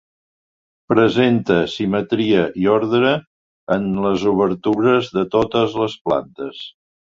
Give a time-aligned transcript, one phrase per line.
[0.93, 3.13] Presenta simetria i ordre
[3.77, 6.69] en les obertures de totes les plantes.